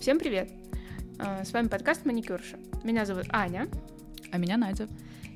[0.00, 0.48] Всем привет!
[1.18, 2.56] А, с вами подкаст «Маникюрша».
[2.84, 3.68] Меня зовут Аня.
[4.30, 4.86] А меня Надя.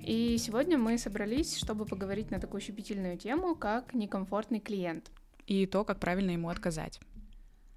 [0.05, 5.11] И сегодня мы собрались, чтобы поговорить на такую щепетильную тему, как некомфортный клиент.
[5.49, 7.01] И то, как правильно ему отказать.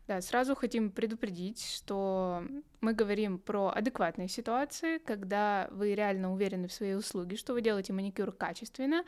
[0.07, 2.45] Да, сразу хотим предупредить, что
[2.81, 7.93] мы говорим про адекватные ситуации, когда вы реально уверены в своей услуге, что вы делаете
[7.93, 9.03] маникюр качественно,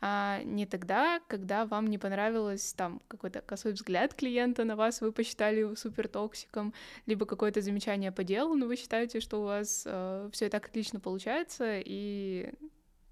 [0.00, 5.12] а не тогда, когда вам не понравилось там какой-то косой взгляд клиента на вас, вы
[5.12, 6.74] посчитали его супер токсиком,
[7.06, 10.66] либо какое-то замечание по делу, но вы считаете, что у вас э, все и так
[10.66, 12.52] отлично получается, и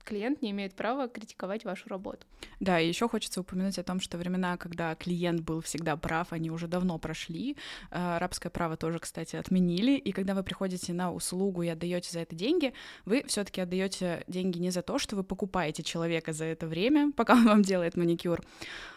[0.05, 2.27] клиент не имеет права критиковать вашу работу.
[2.61, 6.51] Да, и еще хочется упомянуть о том, что времена, когда клиент был всегда прав, они
[6.51, 7.57] уже давно прошли.
[7.91, 9.97] Э, арабское право тоже, кстати, отменили.
[9.97, 12.73] И когда вы приходите на услугу и отдаете за это деньги,
[13.05, 17.35] вы все-таки отдаете деньги не за то, что вы покупаете человека за это время, пока
[17.35, 18.41] он вам делает маникюр,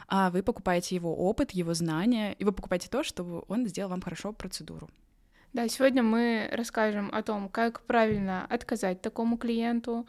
[0.08, 4.02] а вы покупаете его опыт, его знания, и вы покупаете то, чтобы он сделал вам
[4.02, 4.90] хорошо процедуру.
[5.54, 10.06] Да, сегодня мы расскажем о том, как правильно отказать такому клиенту,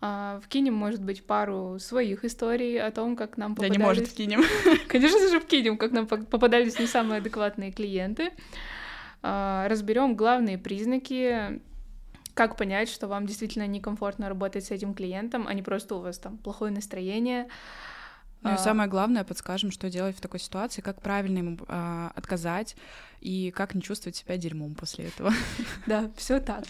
[0.00, 3.76] вкинем, может быть, пару своих историй о том, как нам попадались...
[3.76, 4.42] Да не может вкинем.
[4.88, 8.30] Конечно же вкинем, как нам попадались не самые адекватные клиенты.
[9.22, 11.60] А, Разберем главные признаки,
[12.34, 16.18] как понять, что вам действительно некомфортно работать с этим клиентом, а не просто у вас
[16.18, 17.48] там плохое настроение.
[18.42, 18.58] Ну и а.
[18.58, 21.58] самое главное, подскажем, что делать в такой ситуации, как правильно ему
[22.14, 22.76] отказать
[23.20, 25.32] и как не чувствовать себя дерьмом после этого.
[25.86, 26.62] Да, все так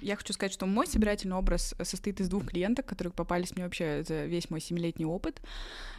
[0.00, 4.04] я хочу сказать, что мой собирательный образ состоит из двух клиенток, которые попались мне вообще
[4.06, 5.40] за весь мой семилетний опыт.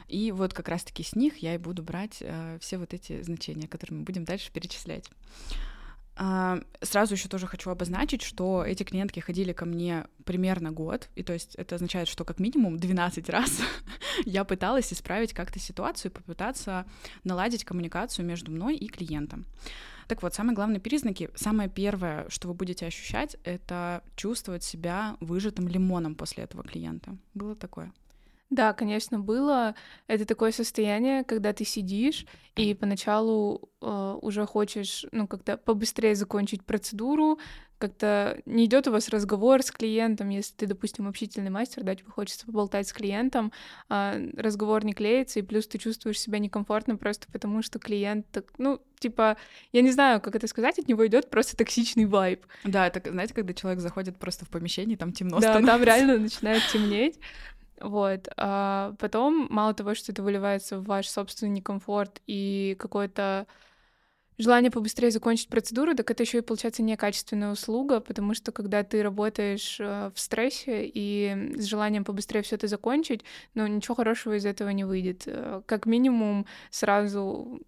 [0.08, 3.68] И вот как раз-таки с них я и буду брать э, все вот эти значения,
[3.68, 5.10] которые мы будем дальше перечислять.
[6.18, 11.24] Uh, сразу еще тоже хочу обозначить, что эти клиентки ходили ко мне примерно год, и
[11.24, 13.62] то есть это означает, что как минимум 12 раз
[14.26, 16.86] я пыталась исправить как-то ситуацию, попытаться
[17.24, 19.46] наладить коммуникацию между мной и клиентом.
[20.12, 25.70] Так вот, самые главные признаки, самое первое, что вы будете ощущать, это чувствовать себя выжатым
[25.70, 27.16] лимоном после этого клиента.
[27.34, 27.94] Было такое?
[28.52, 29.76] Да, конечно, было.
[30.08, 32.26] Это такое состояние, когда ты сидишь
[32.58, 37.40] и поначалу э, уже хочешь, ну, как-то побыстрее закончить процедуру,
[37.78, 42.12] как-то не идет у вас разговор с клиентом, если ты, допустим, общительный мастер, да, тебе
[42.12, 43.54] хочется поболтать с клиентом,
[43.90, 48.46] а разговор не клеится, и плюс ты чувствуешь себя некомфортно просто потому, что клиент, так,
[48.58, 49.38] ну, типа,
[49.72, 52.46] я не знаю, как это сказать, от него идет просто токсичный вайб.
[52.66, 55.72] Да, это, знаете, когда человек заходит просто в помещение, там темно да, становится.
[55.72, 57.18] там реально начинает темнеть.
[57.82, 58.28] Вот.
[58.38, 63.48] А потом, мало того, что это выливается в ваш собственный некомфорт и какой-то
[64.38, 69.04] желание побыстрее закончить процедуру, так это еще и получается некачественная услуга, потому что когда ты
[69.04, 74.46] работаешь э, в стрессе и с желанием побыстрее все это закончить, ну ничего хорошего из
[74.46, 75.24] этого не выйдет.
[75.26, 77.62] Э, как минимум сразу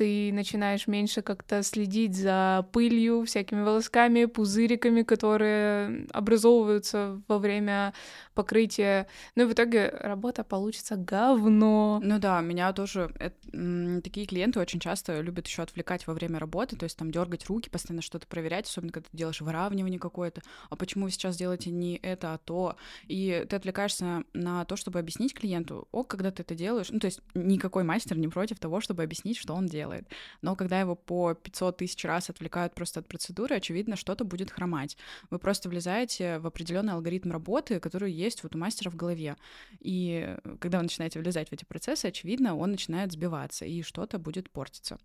[0.00, 7.92] ты начинаешь меньше как-то следить за пылью, всякими волосками, пузыриками, которые образовываются во время
[8.34, 9.08] покрытия.
[9.34, 12.00] Ну и в итоге работа получится говно.
[12.02, 16.76] Ну да, меня тоже это, такие клиенты очень часто любят еще отвлекать во время работы,
[16.76, 20.40] то есть там дергать руки, постоянно что-то проверять, особенно когда ты делаешь выравнивание какое-то.
[20.70, 22.76] А почему вы сейчас делаете не это, а то?
[23.06, 26.88] И ты отвлекаешься на то, чтобы объяснить клиенту, о, когда ты это делаешь.
[26.88, 30.08] Ну то есть никакой мастер не против того, чтобы объяснить, что он делает делает.
[30.42, 34.96] Но когда его по 500 тысяч раз отвлекают просто от процедуры, очевидно, что-то будет хромать.
[35.30, 39.36] Вы просто влезаете в определенный алгоритм работы, который есть вот у мастера в голове.
[39.80, 44.50] И когда вы начинаете влезать в эти процессы, очевидно, он начинает сбиваться, и что-то будет
[44.50, 44.98] портиться.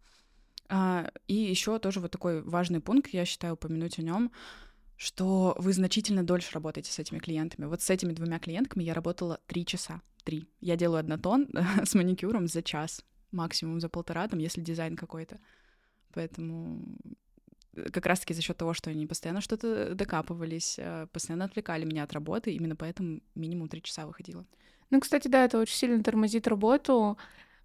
[0.67, 4.31] А, и еще тоже вот такой важный пункт, я считаю, упомянуть о нем,
[4.97, 7.65] что вы значительно дольше работаете с этими клиентами.
[7.65, 10.01] Вот с этими двумя клиентками я работала три часа.
[10.23, 10.47] Три.
[10.59, 11.49] Я делаю однотон
[11.83, 13.03] с маникюром за час
[13.35, 15.39] максимум за полтора, там, если дизайн какой-то.
[16.13, 16.81] Поэтому
[17.73, 22.03] э, как раз-таки за счет того, что они постоянно что-то докапывались, э, постоянно отвлекали меня
[22.03, 24.45] от работы, именно поэтому минимум три часа выходило.
[24.89, 27.17] Ну, кстати, да, это очень сильно тормозит работу,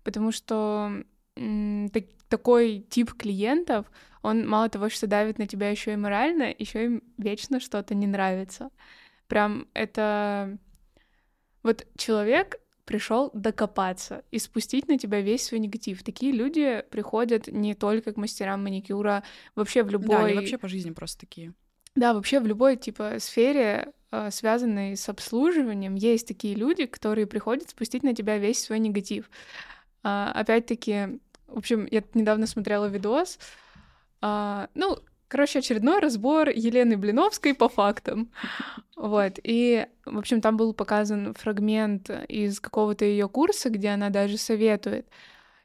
[0.05, 1.05] потому что
[1.35, 3.87] так, такой тип клиентов,
[4.23, 8.07] он мало того, что давит на тебя еще и морально, еще им вечно что-то не
[8.07, 8.71] нравится.
[9.29, 10.59] Прям это
[11.63, 12.61] вот человек
[12.91, 16.03] пришел докопаться и спустить на тебя весь свой негатив.
[16.03, 19.23] Такие люди приходят не только к мастерам маникюра,
[19.55, 20.09] вообще в любой...
[20.09, 21.53] Да, они вообще по жизни просто такие.
[21.95, 27.71] Да, вообще в любой, типа, сфере, э, связанной с обслуживанием, есть такие люди, которые приходят
[27.71, 29.31] спустить на тебя весь свой негатив.
[30.03, 33.39] А, опять-таки, в общем, я недавно смотрела видос,
[34.21, 34.99] а, ну,
[35.31, 38.33] Короче, очередной разбор Елены Блиновской по фактам.
[38.97, 39.39] Вот.
[39.45, 45.09] И, в общем, там был показан фрагмент из какого-то ее курса, где она даже советует,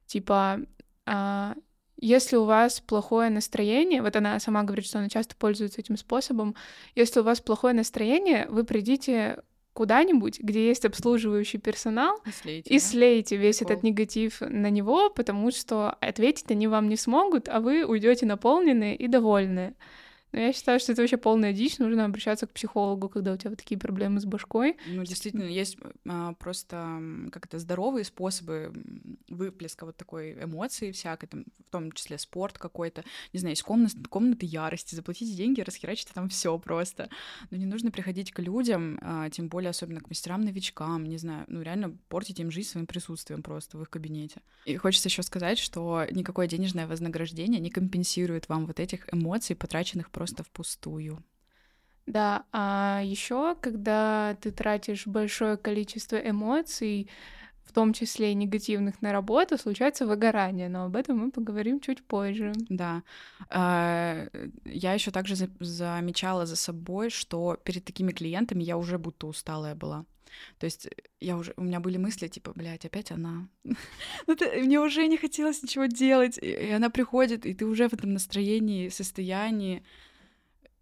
[0.06, 0.60] типа,
[1.08, 1.56] а,
[1.98, 6.54] если у вас плохое настроение, вот она сама говорит, что она часто пользуется этим способом,
[6.94, 9.42] если у вас плохое настроение, вы придите
[9.76, 12.84] куда-нибудь, где есть обслуживающий персонал, И слейте, и да?
[12.84, 13.74] слейте весь Прикол.
[13.74, 18.96] этот негатив на него, потому что ответить они вам не смогут, а вы уйдете наполненные
[18.96, 19.74] и довольные.
[20.36, 23.52] Но я считаю, что это вообще полная дичь, нужно обращаться к психологу, когда у тебя
[23.52, 24.76] вот такие проблемы с башкой.
[24.86, 28.74] Ну, действительно, есть а, просто м, как это здоровые способы
[29.30, 33.96] выплеска вот такой эмоции всякой, там, в том числе спорт какой-то, не знаю, есть комнаты,
[34.10, 37.10] комнаты ярости, заплатите деньги, расхерачите там все просто.
[37.50, 41.62] Но не нужно приходить к людям, а, тем более особенно к мастерам-новичкам, не знаю, ну
[41.62, 44.42] реально портить им жизнь своим присутствием просто в их кабинете.
[44.66, 50.12] И хочется еще сказать, что никакое денежное вознаграждение не компенсирует вам вот этих эмоций, потраченных
[50.12, 51.24] просто впустую.
[52.06, 57.10] Да, а еще, когда ты тратишь большое количество эмоций,
[57.64, 62.04] в том числе и негативных на работу, случается выгорание, но об этом мы поговорим чуть
[62.04, 62.54] позже.
[62.70, 63.02] Да.
[63.50, 64.28] А,
[64.66, 69.74] Я еще также за- замечала за собой, что перед такими клиентами я уже будто усталая
[69.76, 70.06] была.
[70.60, 70.90] То есть
[71.20, 73.48] я уже, у меня были мысли, типа, блядь, опять она.
[74.28, 76.38] Ну, Мне уже не хотелось ничего делать.
[76.38, 79.84] И она приходит, и ты уже в этом настроении, состоянии.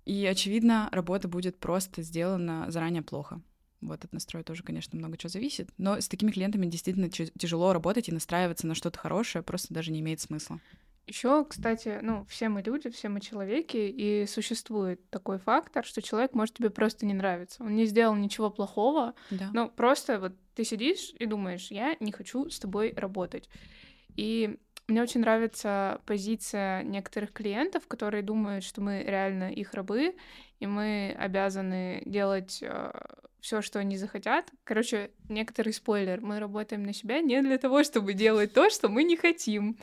[0.06, 3.42] И, очевидно, работа будет просто сделана заранее плохо.
[3.82, 5.70] Вот от настроя тоже, конечно, много чего зависит.
[5.78, 10.00] Но с такими клиентами действительно тяжело работать и настраиваться на что-то хорошее просто даже не
[10.00, 10.60] имеет смысла.
[11.06, 16.34] Еще, кстати, ну, все мы люди, все мы человеки, и существует такой фактор, что человек
[16.34, 17.62] может тебе просто не нравиться.
[17.62, 19.50] Он не сделал ничего плохого, Да.
[19.52, 23.50] но просто вот ты сидишь и думаешь, я не хочу с тобой работать.
[24.16, 24.58] И
[24.94, 30.16] мне очень нравится позиция некоторых клиентов, которые думают, что мы реально их рабы,
[30.60, 32.64] и мы обязаны делать
[33.44, 34.50] все, что они захотят.
[34.64, 36.22] Короче, некоторый спойлер.
[36.22, 39.78] Мы работаем на себя не для того, чтобы делать то, что мы не хотим.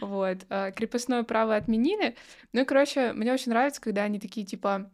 [0.00, 0.38] Вот.
[0.48, 2.16] А, Крепостное право отменили.
[2.52, 4.90] Ну и, короче, мне очень нравится, когда они такие, типа,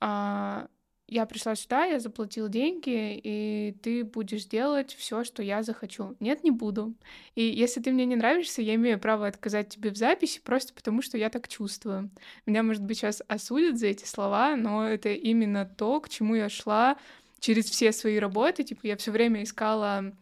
[0.00, 0.68] «А,
[1.06, 6.16] я пришла сюда, я заплатил деньги, и ты будешь делать все, что я захочу.
[6.20, 6.94] Нет, не буду.
[7.34, 11.02] И если ты мне не нравишься, я имею право отказать тебе в записи просто потому,
[11.02, 12.10] что я так чувствую.
[12.46, 16.48] Меня, может быть, сейчас осудят за эти слова, но это именно то, к чему я
[16.48, 16.96] шла
[17.38, 18.64] через все свои работы.
[18.64, 20.16] Типа я все время искала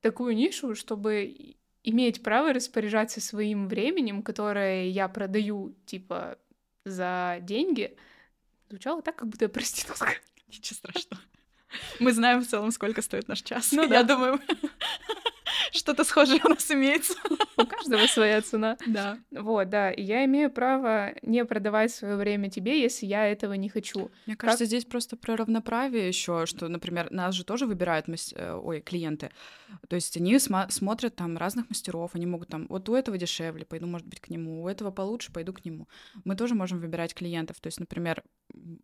[0.00, 6.38] такую нишу, чтобы иметь право распоряжаться своим временем, которое я продаю, типа,
[6.84, 7.96] за деньги.
[8.74, 10.14] Звучало так, как будто я проститутка.
[10.48, 11.22] Ничего страшного.
[12.00, 13.70] Мы знаем в целом, сколько стоит наш час.
[13.70, 14.02] Ну Я да.
[14.02, 14.40] думаю,
[15.74, 17.14] что-то схожее у нас имеется.
[17.56, 18.76] У каждого своя цена.
[18.86, 19.18] Да.
[19.30, 19.90] Вот, да.
[19.90, 24.10] И я имею право не продавать свое время тебе, если я этого не хочу.
[24.26, 28.52] Мне кажется, здесь просто про равноправие еще, что, например, нас же тоже выбирают мас- э,
[28.54, 29.30] ой, клиенты.
[29.88, 33.64] То есть они сма- смотрят там разных мастеров, они могут там, вот у этого дешевле,
[33.64, 35.88] пойду, может быть, к нему, у этого получше, пойду к нему.
[36.24, 37.60] Мы тоже можем выбирать клиентов.
[37.60, 38.22] То есть, например,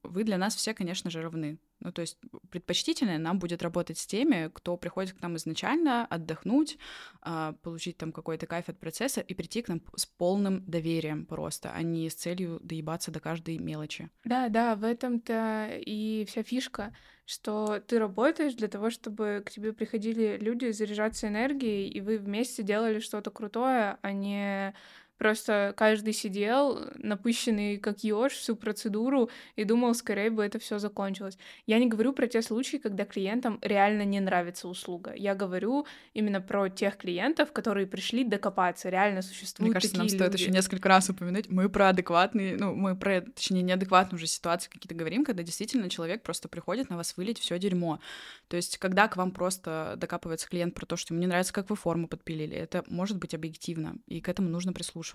[0.03, 1.59] вы для нас все, конечно же, равны.
[1.81, 2.19] Ну, то есть
[2.51, 6.79] предпочтительно нам будет работать с теми, кто приходит к нам изначально отдохнуть,
[7.23, 11.73] а, получить там какой-то кайф от процесса и прийти к нам с полным доверием просто,
[11.73, 14.11] а не с целью доебаться до каждой мелочи.
[14.25, 16.95] Да, да, в этом-то и вся фишка,
[17.25, 22.63] что ты работаешь для того, чтобы к тебе приходили люди заряжаться энергией, и вы вместе
[22.63, 24.75] делали что-то крутое, а не
[25.21, 31.37] просто каждый сидел, напыщенный как еж всю процедуру, и думал, скорее бы это все закончилось.
[31.67, 35.13] Я не говорю про те случаи, когда клиентам реально не нравится услуга.
[35.15, 38.89] Я говорю именно про тех клиентов, которые пришли докопаться.
[38.89, 40.43] Реально существуют Мне кажется, нам такие стоит люди.
[40.43, 41.51] еще несколько раз упомянуть.
[41.51, 46.23] Мы про адекватные, ну, мы про, точнее, неадекватные уже ситуации какие-то говорим, когда действительно человек
[46.23, 48.01] просто приходит на вас вылить все дерьмо.
[48.49, 51.69] То есть, когда к вам просто докапывается клиент про то, что ему не нравится, как
[51.69, 55.10] вы форму подпилили, это может быть объективно, и к этому нужно прислушиваться.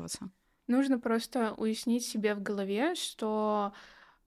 [0.67, 3.73] Нужно просто уяснить себе в голове, что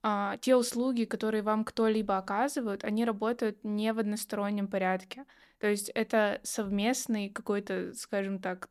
[0.01, 5.25] а, те услуги, которые вам кто-либо оказывают, они работают не в одностороннем порядке.
[5.59, 8.69] То есть это совместный какой-то, скажем так,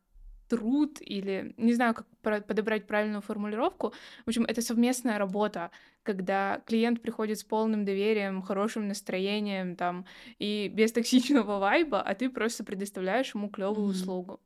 [0.49, 3.93] труд или не знаю, как подобрать правильную формулировку.
[4.25, 5.71] В общем, это совместная работа,
[6.02, 10.07] когда клиент приходит с полным доверием, хорошим настроением там
[10.38, 13.90] и без токсичного вайба, а ты просто предоставляешь ему клевую Мгм.
[13.90, 14.40] услугу.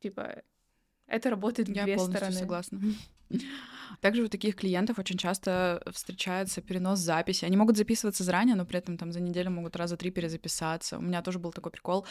[0.00, 0.42] Типа
[1.06, 2.38] это работает в Я две полностью стороны.
[2.38, 2.80] согласна.
[4.00, 7.44] Также у таких клиентов очень часто встречается перенос записи.
[7.44, 10.98] Они могут записываться заранее, но при этом там за неделю могут раза три перезаписаться.
[10.98, 12.06] У меня тоже был такой прикол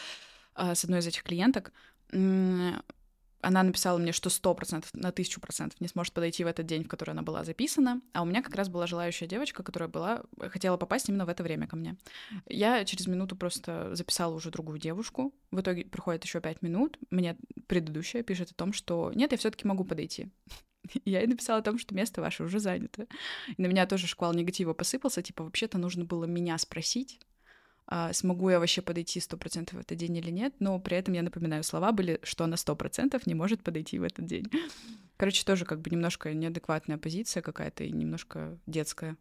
[0.54, 1.72] а, с одной из этих клиенток.
[3.46, 6.84] Она написала мне, что сто процентов на тысячу процентов не сможет подойти в этот день,
[6.84, 10.24] в который она была записана, а у меня как раз была желающая девочка, которая была,
[10.50, 11.96] хотела попасть именно в это время ко мне.
[12.48, 17.38] Я через минуту просто записала уже другую девушку, в итоге проходит еще пять минут, мне
[17.68, 20.32] предыдущая пишет о том, что нет, я все-таки могу подойти.
[21.06, 23.06] Я ей написала о том, что место ваше уже занято.
[23.58, 27.20] И на меня тоже шквал негатива посыпался, типа, вообще-то нужно было меня спросить,
[28.13, 31.22] смогу я вообще подойти сто процентов в этот день или нет, но при этом я
[31.22, 34.46] напоминаю, слова были, что она сто процентов не может подойти в этот день.
[35.18, 39.18] Короче, тоже как бы немножко неадекватная позиция какая-то и немножко детская.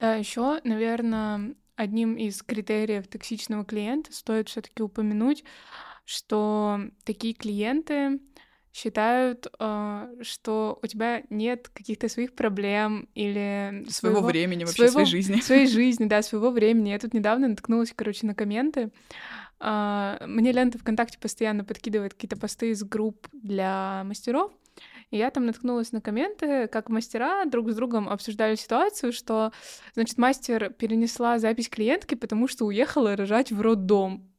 [0.00, 5.44] Да, еще, наверное, одним из критериев токсичного клиента стоит все-таки упомянуть,
[6.04, 8.20] что такие клиенты
[8.78, 14.92] считают, э, что у тебя нет каких-то своих проблем или своего, своего времени вообще, своего,
[14.92, 15.40] своей жизни.
[15.40, 16.90] Своей жизни, да, своего времени.
[16.90, 18.90] Я тут недавно наткнулась, короче, на комменты.
[19.60, 24.52] Э, мне лента ВКонтакте постоянно подкидывает какие-то посты из групп для мастеров,
[25.10, 29.52] и я там наткнулась на комменты, как мастера друг с другом обсуждали ситуацию, что,
[29.94, 34.30] значит, мастер перенесла запись клиентки, потому что уехала рожать в роддом.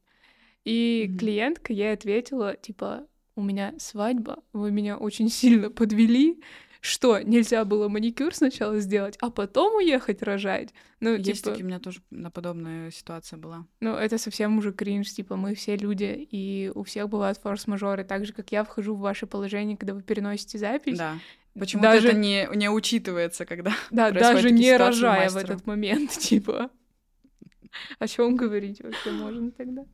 [0.64, 1.18] И mm-hmm.
[1.18, 3.06] клиентка ей ответила, типа,
[3.36, 6.40] у меня свадьба, вы меня очень сильно подвели,
[6.80, 10.72] что нельзя было маникюр сначала сделать, а потом уехать рожать.
[11.00, 11.50] Ну, Есть типа...
[11.50, 13.66] такие, у меня тоже на подобная ситуация была.
[13.80, 18.24] Ну, это совсем уже кринж, типа, мы все люди, и у всех бывают форс-мажоры, так
[18.24, 20.98] же, как я вхожу в ваше положение, когда вы переносите запись.
[20.98, 21.18] Да.
[21.58, 22.08] Почему-то даже...
[22.08, 26.70] это не, не учитывается, когда Да, даже не рожая в этот момент, типа.
[27.98, 29.84] О чем говорить вообще можно тогда?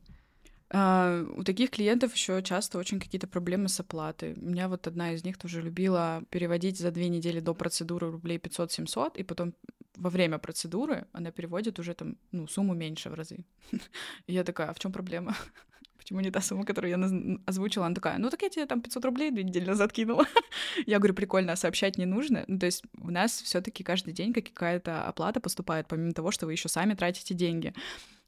[0.69, 4.33] А, у таких клиентов еще часто очень какие-то проблемы с оплатой.
[4.33, 8.37] У меня вот одна из них тоже любила переводить за две недели до процедуры рублей
[8.37, 9.53] 500-700, и потом
[9.95, 13.45] во время процедуры она переводит уже там, ну, сумму меньше в разы.
[14.27, 15.35] И я такая, а в чем проблема?
[15.97, 17.85] Почему не та сумма, которую я озвучила.
[17.85, 20.25] Она такая, ну так я тебе там 500 рублей две недели назад кинула.
[20.85, 22.43] я говорю, прикольно, а сообщать не нужно.
[22.47, 26.45] Ну, то есть у нас все таки каждый день какая-то оплата поступает, помимо того, что
[26.45, 27.73] вы еще сами тратите деньги.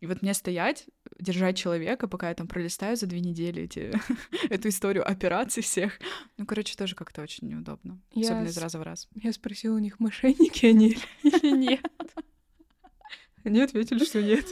[0.01, 0.85] И вот мне стоять,
[1.19, 3.91] держать человека, пока я там пролистаю за две недели эти,
[4.49, 5.99] эту историю операций всех.
[6.38, 7.99] Ну, короче, тоже как-то очень неудобно.
[8.13, 9.09] Я особенно из раза в раз.
[9.15, 11.85] Я спросила у них, мошенники они или нет.
[13.43, 14.45] Они ответили, что нет.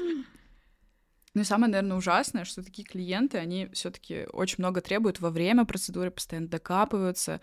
[1.38, 5.30] Ну и самое, наверное, ужасное, что такие клиенты, они все таки очень много требуют во
[5.30, 7.42] время процедуры, постоянно докапываются,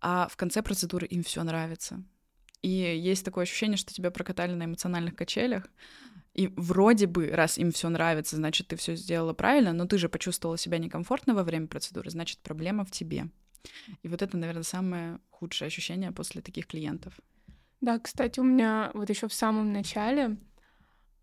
[0.00, 2.04] а в конце процедуры им все нравится.
[2.62, 5.64] И есть такое ощущение, что тебя прокатали на эмоциональных качелях,
[6.34, 10.08] и вроде бы, раз им все нравится, значит, ты все сделала правильно, но ты же
[10.08, 13.26] почувствовала себя некомфортно во время процедуры, значит, проблема в тебе.
[14.04, 17.18] И вот это, наверное, самое худшее ощущение после таких клиентов.
[17.80, 20.36] Да, кстати, у меня вот еще в самом начале,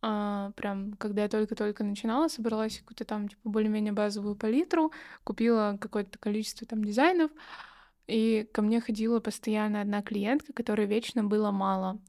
[0.06, 4.92] а, прям когда я только-только начинала, собралась какую-то там типа более-менее базовую палитру,
[5.24, 7.32] купила какое-то количество там дизайнов,
[8.08, 12.02] и ко мне ходила постоянно одна клиентка, которой вечно было мало.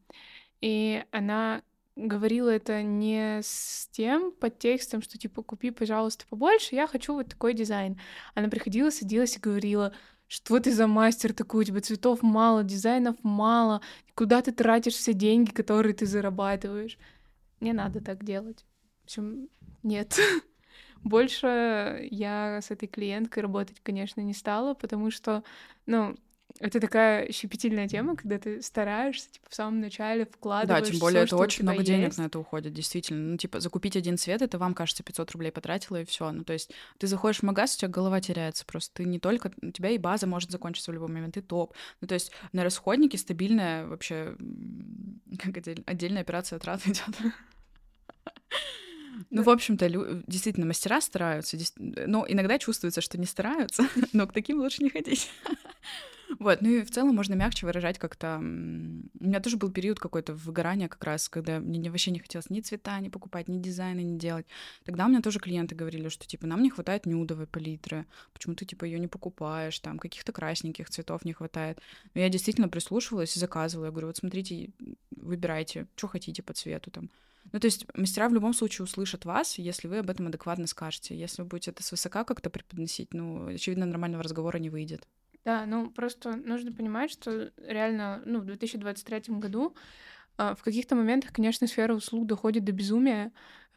[0.61, 1.63] И она
[1.95, 7.55] говорила это не с тем подтекстом, что типа купи, пожалуйста, побольше, я хочу вот такой
[7.55, 8.01] дизайн.
[8.35, 9.93] Она приходила, садилась и говорила,
[10.27, 13.83] что ты за мастер такой, у тебя цветов мало, дизайнов мало,
[14.17, 16.99] куда ты тратишь все деньги, которые ты зарабатываешь.
[17.65, 18.65] Не надо так делать.
[19.03, 19.49] В общем,
[19.83, 20.19] нет.
[21.03, 25.45] Больше я с этой клиенткой работать, конечно, не стала, потому что,
[25.87, 26.17] ну,
[26.61, 31.27] это такая щепетильная тема, когда ты стараешься, типа, в самом начале вкладываешь Да, тем более
[31.27, 31.89] всё, это очень много есть.
[31.89, 33.33] денег на это уходит, действительно.
[33.33, 36.31] Ну, типа, закупить один цвет, это вам, кажется, 500 рублей потратила, и все.
[36.31, 39.03] Ну, то есть ты заходишь в магаз, у тебя голова теряется просто.
[39.03, 39.51] Ты не только...
[39.63, 41.75] У тебя и база может закончиться в любой момент, и топ.
[42.01, 44.37] Ну, то есть на расходнике стабильная вообще...
[45.43, 45.83] Как отдель...
[45.87, 47.17] отдельная операция трат идет.
[49.31, 49.89] Ну, в общем-то,
[50.27, 55.31] действительно, мастера стараются, но иногда чувствуется, что не стараются, но к таким лучше не ходить.
[56.39, 58.39] Вот, ну и в целом можно мягче выражать как-то.
[58.39, 62.61] У меня тоже был период какой-то выгорания как раз, когда мне вообще не хотелось ни
[62.61, 64.47] цвета не покупать, ни дизайны не делать.
[64.85, 68.65] Тогда у меня тоже клиенты говорили, что типа нам не хватает нюдовой палитры, почему ты
[68.65, 71.79] типа ее не покупаешь, там каких-то красненьких цветов не хватает.
[72.15, 73.87] Но я действительно прислушивалась и заказывала.
[73.87, 74.71] Я говорю, вот смотрите,
[75.11, 77.11] выбирайте, что хотите по цвету там.
[77.55, 81.17] Ну, то есть мастера в любом случае услышат вас, если вы об этом адекватно скажете.
[81.17, 85.07] Если вы будете это свысока как-то преподносить, ну, очевидно, нормального разговора не выйдет.
[85.45, 89.77] Да, ну просто нужно понимать, что реально, ну, в 2023 году
[90.37, 93.31] э, в каких-то моментах, конечно, сфера услуг доходит до безумия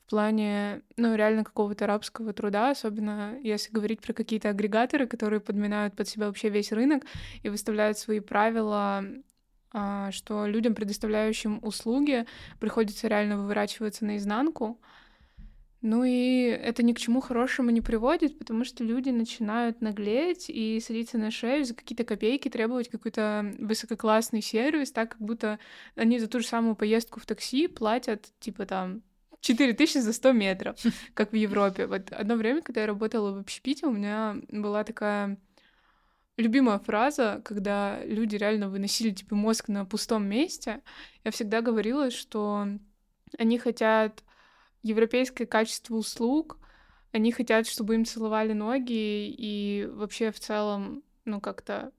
[0.07, 5.95] в плане, ну, реально какого-то рабского труда, особенно если говорить про какие-то агрегаторы, которые подминают
[5.95, 7.03] под себя вообще весь рынок
[7.43, 9.05] и выставляют свои правила
[9.71, 12.25] что людям, предоставляющим услуги,
[12.59, 14.79] приходится реально выворачиваться наизнанку.
[15.81, 20.79] Ну и это ни к чему хорошему не приводит, потому что люди начинают наглеть и
[20.79, 25.59] садиться на шею за какие-то копейки, требовать какой-то высококлассный сервис, так как будто
[25.95, 29.03] они за ту же самую поездку в такси платят, типа там,
[29.41, 30.79] 4000 за 100 метров,
[31.13, 31.85] как в Европе.
[31.85, 35.37] Вот одно время, когда я работала в общепите, у меня была такая
[36.37, 40.81] любимая фраза, когда люди реально выносили типа мозг на пустом месте.
[41.23, 42.67] Я всегда говорила, что
[43.37, 44.23] они хотят
[44.83, 46.57] европейское качество услуг,
[47.11, 51.91] они хотят, чтобы им целовали ноги и вообще в целом, ну, как-то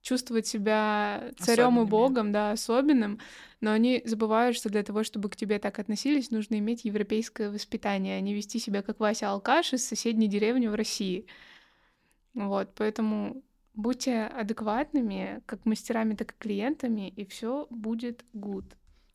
[0.00, 3.18] чувствовать себя царем и богом, да, особенным,
[3.60, 8.16] но они забывают, что для того, чтобы к тебе так относились, нужно иметь европейское воспитание,
[8.16, 11.26] а не вести себя как Вася Алкаш из соседней деревни в России.
[12.34, 13.42] Вот, поэтому
[13.76, 18.64] будьте адекватными, как мастерами, так и клиентами, и все будет good.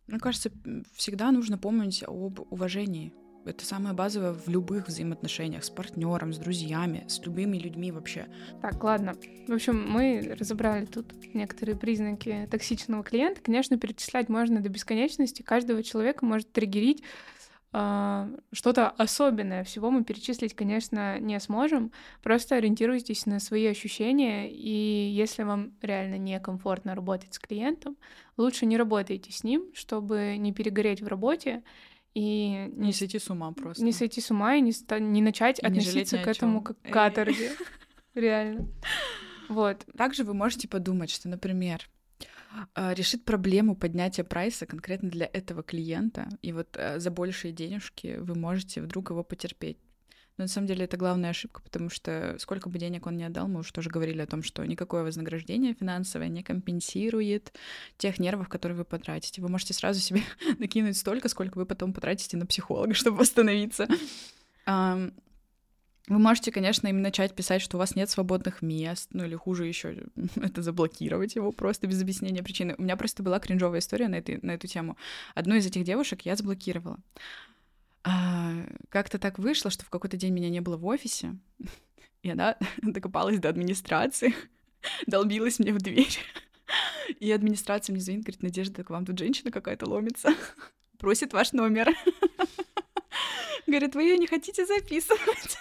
[0.07, 0.51] Мне кажется,
[0.93, 3.13] всегда нужно помнить об уважении.
[3.43, 8.27] Это самое базовое в любых взаимоотношениях с партнером, с друзьями, с любыми людьми вообще.
[8.61, 9.15] Так, ладно.
[9.47, 13.41] В общем, мы разобрали тут некоторые признаки токсичного клиента.
[13.41, 15.41] Конечно, перечислять можно до бесконечности.
[15.41, 17.01] Каждого человека может триггерить
[17.73, 19.63] что-то особенное.
[19.63, 21.93] Всего мы перечислить, конечно, не сможем.
[22.21, 27.95] Просто ориентируйтесь на свои ощущения, и если вам реально некомфортно работать с клиентом,
[28.35, 31.63] лучше не работайте с ним, чтобы не перегореть в работе
[32.13, 33.85] и не, не сойти с ума просто.
[33.85, 36.89] Не сойти с ума и не, не начать и относиться не к этому как к
[36.89, 37.51] каторге.
[38.13, 38.67] Реально.
[39.49, 39.85] Вот.
[39.97, 42.00] Также вы можете подумать, что, например, а,
[42.75, 48.35] решит проблему поднятия прайса конкретно для этого клиента, и вот э, за большие денежки вы
[48.35, 49.77] можете вдруг его потерпеть.
[50.37, 53.47] Но на самом деле это главная ошибка, потому что сколько бы денег он ни отдал,
[53.47, 57.53] мы уже тоже говорили о том, что никакое вознаграждение финансовое не компенсирует
[57.97, 59.41] тех нервов, которые вы потратите.
[59.41, 60.21] Вы можете сразу себе
[60.59, 63.87] накинуть столько, сколько вы потом потратите на психолога, чтобы восстановиться.
[66.07, 69.67] Вы можете, конечно, им начать писать, что у вас нет свободных мест, ну или хуже
[69.67, 70.03] еще
[70.35, 72.75] это заблокировать его просто без объяснения причины.
[72.77, 74.97] У меня просто была кринжовая история на, этой, на эту тему.
[75.35, 76.97] Одну из этих девушек я заблокировала.
[78.03, 78.53] А,
[78.89, 81.35] как-то так вышло, что в какой-то день меня не было в офисе,
[82.23, 84.33] и она докопалась до администрации,
[85.07, 86.17] долбилась мне в дверь.
[87.19, 90.33] И администрация мне звонит, говорит, Надежда, к вам тут женщина какая-то ломится,
[90.97, 91.89] просит ваш номер.
[93.67, 95.57] Говорит, вы ее не хотите записывать?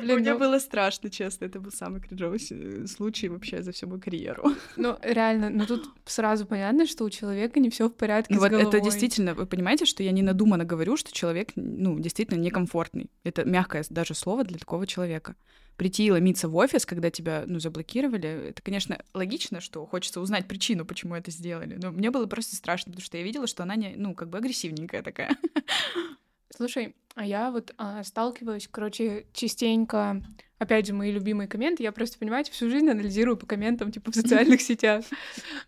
[0.00, 0.38] Блин, Мне ну...
[0.38, 1.44] было страшно, честно.
[1.44, 4.52] Это был самый кринжовый э, случай вообще за всю мою карьеру.
[4.76, 8.34] Ну, реально, ну тут сразу понятно, что у человека не все в порядке.
[8.34, 8.68] Ну, вот головой.
[8.68, 13.10] это действительно, вы понимаете, что я не надуманно говорю, что человек, ну, действительно некомфортный.
[13.24, 15.36] Это мягкое даже слово для такого человека.
[15.76, 20.46] Прийти и ломиться в офис, когда тебя, ну, заблокировали, это, конечно, логично, что хочется узнать
[20.46, 21.78] причину, почему это сделали.
[21.80, 24.38] Но мне было просто страшно, потому что я видела, что она не, ну, как бы
[24.38, 25.36] агрессивненькая такая.
[26.54, 30.22] Слушай, а я вот а, сталкиваюсь, короче, частенько,
[30.58, 34.14] опять же, мои любимые комменты, я просто, понимаете, всю жизнь анализирую по комментам, типа, в
[34.14, 35.04] социальных сетях.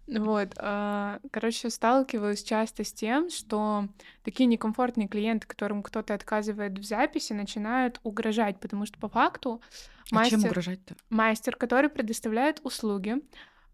[0.07, 3.89] Вот, а, короче, сталкиваюсь часто с тем, что
[4.23, 9.61] такие некомфортные клиенты, которым кто-то отказывает в записи, начинают угрожать, потому что по факту
[10.11, 10.39] мастер...
[10.39, 10.97] А чем угрожать-то?
[11.11, 13.17] Мастер, который предоставляет услуги,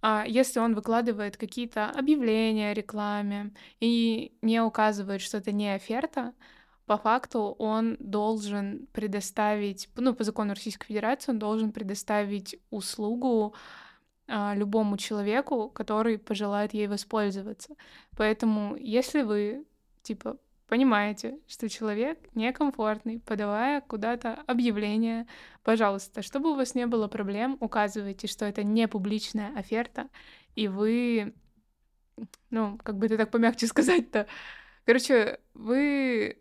[0.03, 6.33] а если он выкладывает какие-то объявления о рекламе и не указывает, что это не оферта,
[6.91, 13.55] по факту он должен предоставить, ну, по закону Российской Федерации, он должен предоставить услугу
[14.27, 17.77] а, любому человеку, который пожелает ей воспользоваться.
[18.17, 19.65] Поэтому, если вы,
[20.03, 25.29] типа, понимаете, что человек некомфортный, подавая куда-то объявление,
[25.63, 30.09] пожалуйста, чтобы у вас не было проблем, указывайте, что это не публичная оферта,
[30.57, 31.35] и вы,
[32.51, 34.27] ну, как бы это так помягче сказать-то,
[34.85, 36.41] короче, вы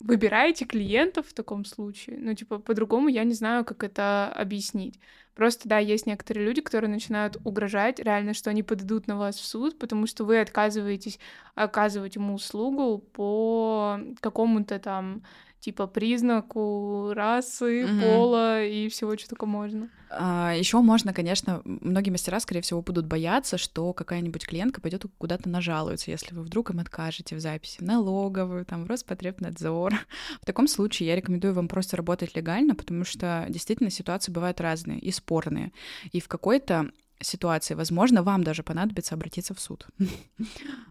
[0.00, 2.18] выбираете клиентов в таком случае.
[2.20, 5.00] Ну, типа, по-другому я не знаю, как это объяснить.
[5.34, 9.44] Просто, да, есть некоторые люди, которые начинают угрожать реально, что они подадут на вас в
[9.44, 11.18] суд, потому что вы отказываетесь
[11.54, 15.22] оказывать ему услугу по какому-то там
[15.60, 18.00] типа признаку расы, угу.
[18.00, 19.88] пола и всего, что только можно.
[20.08, 25.48] А, еще можно, конечно, многие мастера, скорее всего, будут бояться, что какая-нибудь клиентка пойдет куда-то
[25.48, 29.94] нажалуется, если вы вдруг им откажете в записи в налоговую, там, в Роспотребнадзор.
[30.40, 34.98] В таком случае я рекомендую вам просто работать легально, потому что действительно ситуации бывают разные
[34.98, 35.72] и спорные.
[36.12, 36.90] И в какой-то
[37.20, 39.86] ситуации, возможно, вам даже понадобится обратиться в суд.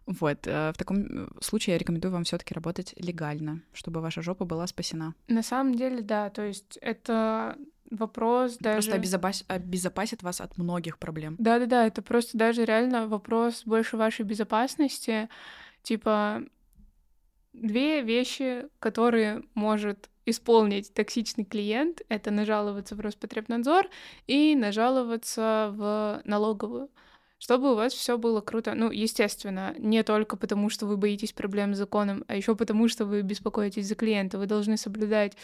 [0.05, 0.45] Вот.
[0.45, 4.45] Э, в таком э, случае я рекомендую вам все таки работать легально, чтобы ваша жопа
[4.45, 5.15] была спасена.
[5.27, 6.29] На самом деле, да.
[6.29, 7.57] То есть это
[7.89, 8.75] вопрос даже...
[8.75, 9.43] Просто обезопас...
[9.47, 11.35] обезопасит вас от многих проблем.
[11.39, 15.27] Да-да-да, это просто даже реально вопрос больше вашей безопасности.
[15.81, 16.43] Типа,
[17.61, 23.89] две вещи, которые может исполнить токсичный клиент, это нажаловаться в Роспотребнадзор
[24.27, 26.89] и нажаловаться в налоговую
[27.37, 28.73] чтобы у вас все было круто.
[28.73, 33.05] Ну, естественно, не только потому, что вы боитесь проблем с законом, а еще потому, что
[33.05, 34.39] вы беспокоитесь за клиента.
[34.39, 35.37] Вы должны соблюдать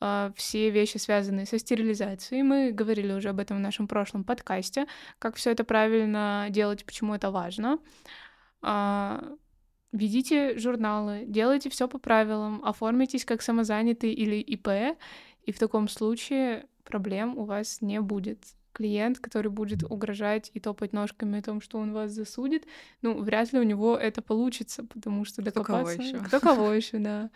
[0.00, 2.42] э, все вещи, связанные со стерилизацией.
[2.42, 4.86] Мы говорили уже об этом в нашем прошлом подкасте,
[5.18, 7.78] как все это правильно делать, почему это важно.
[8.62, 9.20] Э,
[9.94, 14.98] ведите журналы, делайте все по правилам, оформитесь как самозанятый или ИП,
[15.44, 18.38] и в таком случае проблем у вас не будет
[18.72, 22.66] клиент, который будет угрожать и топать ножками о том, что он вас засудит,
[23.02, 25.94] ну, вряд ли у него это получится, потому что докопаться...
[25.94, 26.18] Кто кого еще?
[26.18, 27.30] Кто кого еще, да.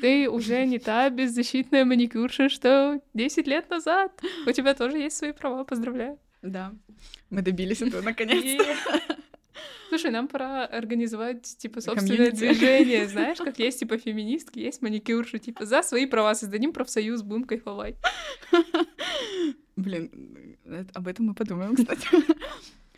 [0.00, 4.20] Ты уже не та беззащитная маникюрша, что 10 лет назад.
[4.48, 6.18] У тебя тоже есть свои права, поздравляю.
[6.42, 6.72] Да,
[7.28, 8.64] мы добились этого наконец-то.
[9.88, 15.66] Слушай, нам пора организовать, типа, собственное движение, знаешь, как есть, типа, феминистки, есть маникюрши, типа,
[15.66, 17.96] за свои права создадим профсоюз, будем кайфовать.
[19.76, 20.58] Блин,
[20.94, 22.06] об этом мы подумаем, кстати.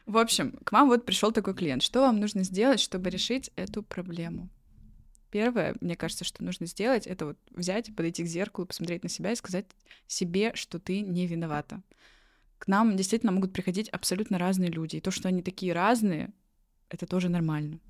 [0.05, 1.83] В общем, к вам вот пришел такой клиент.
[1.83, 4.51] Что вам нужно сделать, чтобы решить эту проблему?
[5.31, 9.33] Первое, мне кажется, что нужно сделать, это вот взять, подойти к зеркалу, посмотреть на себя
[9.33, 9.65] и сказать
[10.07, 11.83] себе, что ты не виновата.
[12.59, 14.97] К нам действительно могут приходить абсолютно разные люди.
[14.97, 16.33] И то, что они такие разные,
[16.93, 17.81] это тоже нормально.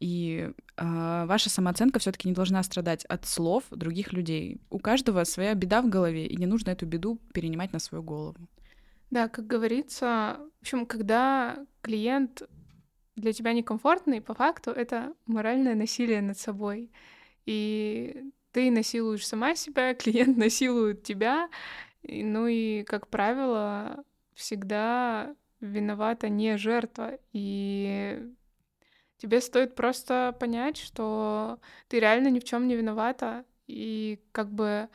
[0.00, 4.60] И э, ваша самооценка все-таки не должна страдать от слов других людей.
[4.70, 8.36] У каждого своя беда в голове, и не нужно эту беду перенимать на свою голову.
[9.10, 12.42] Да, как говорится, в общем, когда клиент
[13.16, 16.90] для тебя некомфортный, по факту это моральное насилие над собой.
[17.46, 21.48] И ты насилуешь сама себя, клиент насилует тебя.
[22.02, 27.18] И, ну и, как правило, всегда виновата не жертва.
[27.32, 28.22] И
[29.18, 33.44] тебе стоит просто понять, что ты реально ни в чем не виновата.
[33.66, 34.88] И как бы...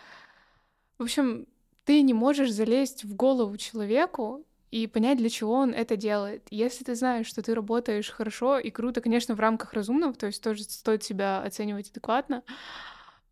[0.97, 1.47] В общем,
[1.85, 6.47] ты не можешь залезть в голову человеку и понять, для чего он это делает.
[6.49, 10.41] Если ты знаешь, что ты работаешь хорошо и круто, конечно, в рамках разумного, то есть
[10.41, 12.43] тоже стоит себя оценивать адекватно,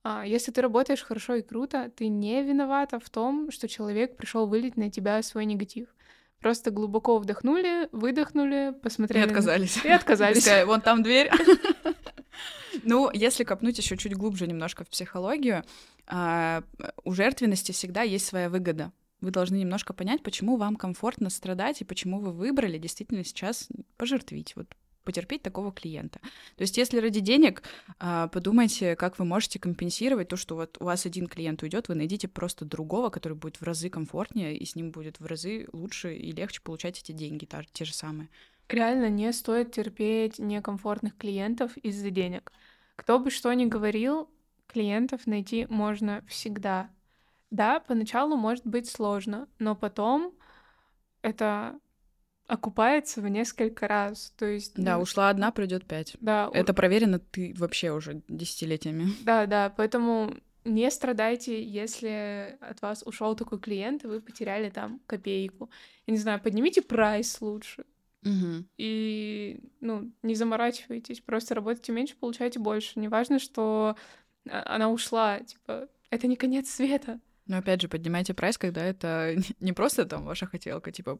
[0.03, 4.47] а если ты работаешь хорошо и круто, ты не виновата в том, что человек пришел
[4.47, 5.87] вылить на тебя свой негатив.
[6.41, 9.23] Просто глубоко вдохнули, выдохнули, посмотрели.
[9.23, 9.77] И отказались.
[9.86, 10.49] И отказались.
[10.65, 11.32] Вон там дверь.
[12.84, 15.63] Ну, если копнуть еще чуть глубже немножко в психологию,
[16.08, 16.63] а,
[17.04, 18.93] у жертвенности всегда есть своя выгода.
[19.19, 24.56] Вы должны немножко понять, почему вам комфортно страдать и почему вы выбрали действительно сейчас пожертвить.
[24.56, 24.67] Вот
[25.03, 26.19] потерпеть такого клиента.
[26.55, 27.63] То есть, если ради денег,
[27.99, 31.95] а, подумайте, как вы можете компенсировать то, что вот у вас один клиент уйдет, вы
[31.95, 36.15] найдите просто другого, который будет в разы комфортнее, и с ним будет в разы лучше
[36.15, 38.29] и легче получать эти деньги, те же самые.
[38.69, 42.51] Реально не стоит терпеть некомфортных клиентов из-за денег.
[42.95, 44.29] Кто бы что ни говорил,
[44.67, 46.89] клиентов найти можно всегда.
[47.49, 50.33] Да, поначалу может быть сложно, но потом
[51.21, 51.77] это
[52.51, 54.33] окупается в несколько раз.
[54.37, 54.73] То есть...
[54.75, 56.17] Да, ну, ушла одна, придет пять.
[56.19, 56.49] Да.
[56.53, 59.13] Это проверено ты вообще уже десятилетиями.
[59.23, 60.35] Да, да, поэтому
[60.65, 65.69] не страдайте, если от вас ушел такой клиент, и вы потеряли там копейку.
[66.07, 67.85] Я не знаю, поднимите прайс лучше.
[68.23, 68.65] Угу.
[68.77, 72.99] И, ну, не заморачивайтесь, просто работайте меньше, получайте больше.
[72.99, 73.95] Неважно, что
[74.49, 77.21] а, она ушла, типа, это не конец света.
[77.47, 81.19] Но опять же, поднимайте прайс, когда это не просто там ваша хотелка, типа,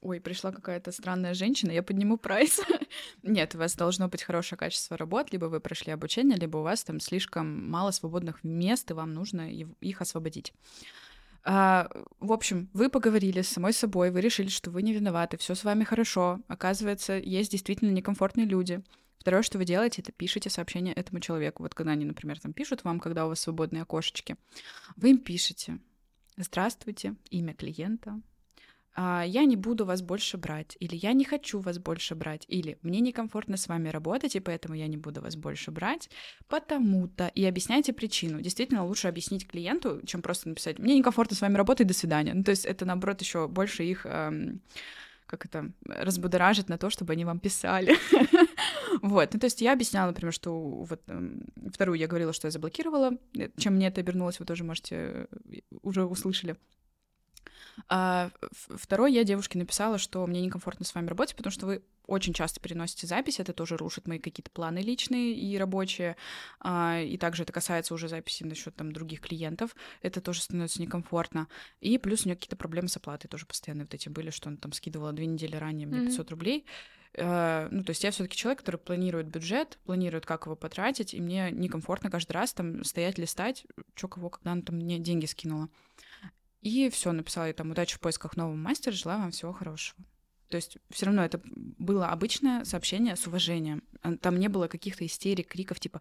[0.00, 2.60] ой, пришла какая-то странная женщина, я подниму прайс.
[3.22, 6.84] Нет, у вас должно быть хорошее качество работ, либо вы прошли обучение, либо у вас
[6.84, 10.52] там слишком мало свободных мест, и вам нужно их освободить.
[11.42, 15.54] А, в общем, вы поговорили с самой собой, вы решили, что вы не виноваты, все
[15.54, 16.40] с вами хорошо.
[16.48, 18.82] Оказывается, есть действительно некомфортные люди.
[19.18, 21.62] Второе, что вы делаете, это пишите сообщение этому человеку.
[21.62, 24.36] Вот когда они, например, там пишут вам, когда у вас свободные окошечки,
[24.96, 25.78] вы им пишете
[26.36, 28.20] «Здравствуйте, имя клиента,
[28.96, 33.00] я не буду вас больше брать, или я не хочу вас больше брать, или мне
[33.00, 36.10] некомфортно с вами работать, и поэтому я не буду вас больше брать,
[36.48, 37.28] потому-то.
[37.34, 38.40] И объясняйте причину.
[38.40, 42.34] Действительно, лучше объяснить клиенту, чем просто написать «мне некомфортно с вами работать, до свидания».
[42.34, 44.06] Ну, то есть это, наоборот, еще больше их...
[44.06, 44.60] Эм,
[45.30, 47.96] как это, разбудоражит на то, чтобы они вам писали.
[49.02, 52.50] вот, ну, то есть я объясняла, например, что вот эм, вторую я говорила, что я
[52.50, 55.26] заблокировала, э, чем мне это обернулось, вы тоже можете, э,
[55.82, 56.56] уже услышали.
[57.88, 62.34] А, второй, я девушке написала, что мне некомфортно с вами работать, потому что вы очень
[62.34, 66.16] часто переносите запись, это тоже рушит мои какие-то планы личные и рабочие,
[66.58, 71.46] а, и также это касается уже записи насчет там других клиентов, это тоже становится некомфортно.
[71.80, 74.56] И плюс у нее какие-то проблемы с оплатой тоже постоянно вот эти были, что он
[74.56, 76.30] там скидывала две недели ранее мне 500 mm-hmm.
[76.30, 76.66] рублей,
[77.14, 81.20] э, ну, то есть я все-таки человек, который планирует бюджет, планирует, как его потратить, и
[81.20, 85.68] мне некомфортно каждый раз там стоять, листать, что кого, когда она там мне деньги скинула.
[86.60, 90.04] И все, написала я там удачи в поисках нового мастера, желаю вам всего хорошего.
[90.50, 93.84] То есть все равно это было обычное сообщение с уважением.
[94.20, 96.00] Там не было каких-то истерик, криков типа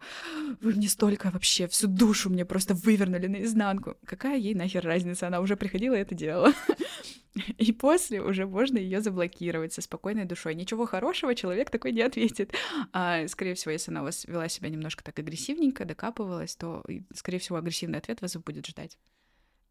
[0.59, 3.95] «Вы мне столько вообще, всю душу мне просто вывернули наизнанку».
[4.05, 5.27] Какая ей нахер разница?
[5.27, 6.51] Она уже приходила и это делала.
[7.59, 10.55] И после уже можно ее заблокировать со спокойной душой.
[10.55, 12.51] Ничего хорошего человек такой не ответит.
[12.91, 17.37] А, скорее всего, если она у вас вела себя немножко так агрессивненько, докапывалась, то, скорее
[17.37, 18.97] всего, агрессивный ответ вас будет ждать.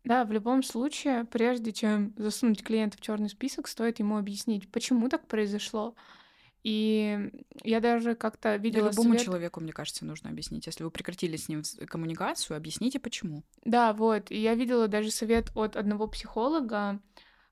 [0.09, 5.11] Да, в любом случае, прежде чем засунуть клиента в черный список, стоит ему объяснить, почему
[5.11, 5.94] так произошло.
[6.64, 7.31] И
[7.62, 9.25] я даже как-то видела да, любому совет...
[9.27, 10.64] человеку, мне кажется, нужно объяснить.
[10.64, 13.42] Если вы прекратили с ним коммуникацию, объясните, почему.
[13.66, 14.31] Да, вот.
[14.31, 17.01] И я видела даже совет от одного психолога.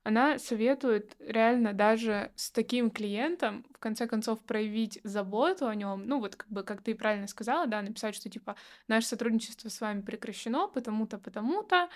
[0.01, 6.07] Она советует реально даже с таким клиентом, в конце концов, проявить заботу о нем.
[6.07, 8.55] Ну, вот как бы, как ты правильно сказала, да, написать, что типа
[8.87, 11.89] наше сотрудничество с вами прекращено, потому-то, потому-то а,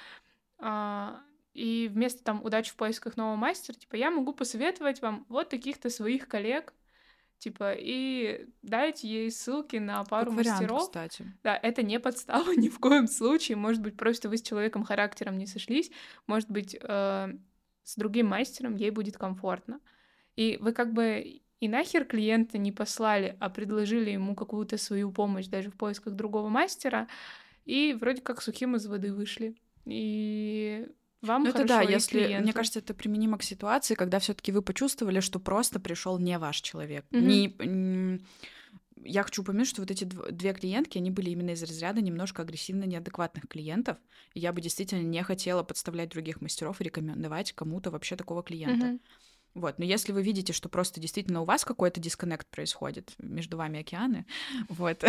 [1.54, 5.90] и вместо там удачи в поисках нового мастера, типа, я могу посоветовать вам вот таких-то
[5.90, 6.74] своих коллег,
[7.40, 10.84] типа, и дайте ей ссылки на пару как вариант, мастеров.
[10.84, 11.34] кстати.
[11.44, 13.58] Да, это не подстава ни в коем случае.
[13.58, 15.92] Может быть, просто вы с человеком характером не сошлись.
[16.28, 17.34] Может быть, э,
[17.84, 19.82] с другим мастером ей будет комфортно.
[20.36, 25.48] И вы как бы и нахер клиента не послали, а предложили ему какую-то свою помощь
[25.48, 27.08] даже в поисках другого мастера,
[27.66, 29.56] и вроде как сухим из воды вышли.
[29.86, 30.88] И
[31.22, 32.44] вам ну, это да, если, клиенту.
[32.44, 36.62] мне кажется, это применимо к ситуации, когда все-таки вы почувствовали, что просто пришел не ваш
[36.62, 37.06] человек.
[37.12, 37.22] Mm-hmm.
[37.22, 38.22] Не,
[39.04, 42.86] я хочу упомянуть, что вот эти две клиентки, они были именно из разряда немножко агрессивно
[42.86, 43.98] неадекватных клиентов.
[44.34, 48.88] И я бы действительно не хотела подставлять других мастеров и рекомендовать кому-то вообще такого клиента.
[48.88, 49.00] Mm-hmm.
[49.54, 53.82] Вот, но если вы видите, что просто действительно у вас какой-то дисконнект происходит, между вами
[53.82, 54.26] океаны,
[54.70, 55.04] вот,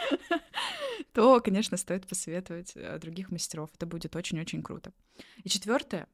[1.12, 3.70] то, конечно, стоит посоветовать э, других мастеров.
[3.74, 4.92] Это будет очень-очень круто.
[5.44, 6.06] И четвертое,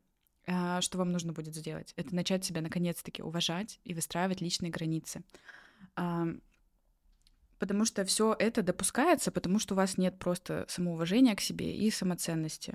[0.46, 5.22] э, что вам нужно будет сделать, это начать себя наконец-таки уважать и выстраивать личные границы.
[7.58, 11.90] Потому что все это допускается, потому что у вас нет просто самоуважения к себе и
[11.90, 12.74] самоценности.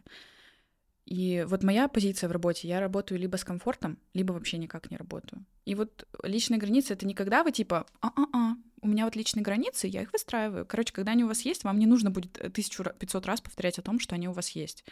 [1.05, 4.97] И вот моя позиция в работе, я работаю либо с комфортом, либо вообще никак не
[4.97, 5.45] работаю.
[5.65, 9.87] И вот личные границы— это не когда вы типа «а-а-а, у меня вот личные границы,
[9.87, 10.65] я их выстраиваю».
[10.65, 13.99] Короче, когда они у вас есть, вам не нужно будет 1500 раз повторять о том,
[13.99, 14.85] что они у вас есть.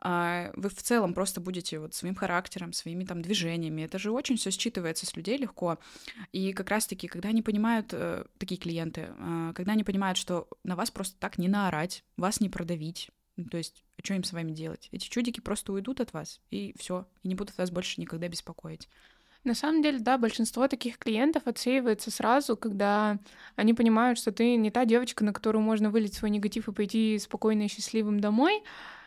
[0.00, 3.82] А вы в целом просто будете вот своим характером, своими там движениями.
[3.82, 5.78] Это же очень все считывается с людей легко.
[6.32, 10.76] И как раз-таки, когда они понимают, э, такие клиенты, э, когда они понимают, что на
[10.76, 14.32] вас просто так не наорать, вас не продавить, ну, то есть, а что им с
[14.32, 14.88] вами делать?
[14.92, 18.88] Эти чудики просто уйдут от вас, и все, и не будут вас больше никогда беспокоить.
[19.44, 23.18] На самом деле, да, большинство таких клиентов отсеивается сразу, когда
[23.56, 27.18] они понимают, что ты не та девочка, на которую можно вылить свой негатив и пойти
[27.18, 28.62] спокойно и счастливым домой.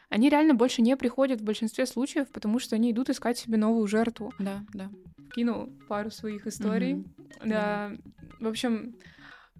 [0.09, 3.87] Они реально больше не приходят в большинстве случаев, потому что они идут искать себе новую
[3.87, 4.31] жертву.
[4.37, 4.91] Да, да.
[5.33, 6.93] Кину пару своих историй.
[6.93, 7.39] Mm-hmm.
[7.45, 7.91] Да.
[7.91, 7.91] да.
[8.39, 8.95] В общем,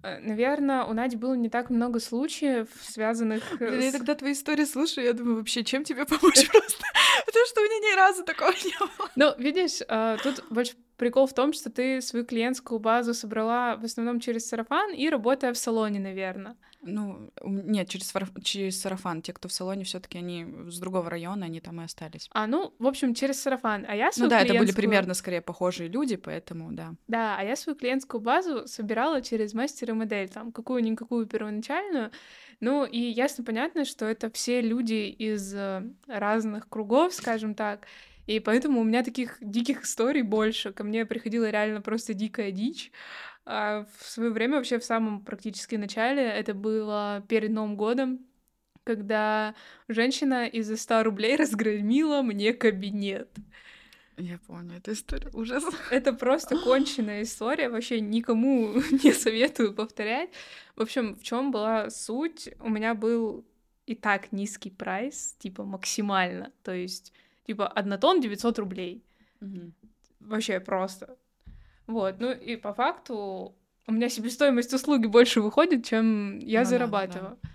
[0.02, 3.42] Наверное, у Нади было не так много случаев, связанных...
[3.58, 6.84] Блин, я тогда твои истории слушаю, я думаю, вообще, чем тебе помочь просто?
[7.26, 9.10] Потому что у меня ни разу такого не было.
[9.16, 13.84] Ну, видишь, э, тут больше прикол в том, что ты свою клиентскую базу собрала в
[13.84, 16.56] основном через сарафан и работая в салоне, наверное.
[16.82, 19.22] Ну, нет, через, через сарафан.
[19.22, 22.28] Те, кто в салоне, все таки они с другого района, они там и остались.
[22.32, 23.84] А, ну, в общем, через сарафан.
[23.88, 24.56] А я свою Ну да, клиентскую...
[24.56, 26.94] это были примерно скорее похожие люди, поэтому да.
[27.08, 32.10] Да, а я свою клиентскую базу собирала через мастер и модель, там, какую-никакую первоначальную.
[32.60, 37.86] Ну, и ясно понятно, что это все люди из э, разных кругов, скажем так,
[38.28, 40.70] и поэтому у меня таких диких историй больше.
[40.70, 42.92] Ко мне приходила реально просто дикая дичь.
[43.46, 48.26] А в свое время, вообще в самом практически начале, это было перед Новым годом,
[48.84, 49.54] когда
[49.88, 53.30] женщина из-за 100 рублей разгромила мне кабинет.
[54.18, 55.30] Я помню эту историю.
[55.32, 55.64] Ужас.
[55.90, 57.70] Это просто конченная история.
[57.70, 60.28] Вообще никому не советую повторять.
[60.76, 62.50] В общем, в чем была суть?
[62.60, 63.46] У меня был
[63.86, 66.52] и так низкий прайс, типа максимально.
[66.62, 67.14] То есть
[67.48, 69.02] Типа, однотон 900 рублей.
[69.40, 69.72] Угу.
[70.20, 71.16] Вообще просто.
[71.86, 73.54] Вот, ну и по факту
[73.86, 77.30] у меня себестоимость услуги больше выходит, чем я ну, зарабатываю.
[77.30, 77.50] Да, да.